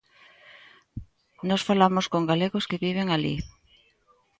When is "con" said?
2.13-2.29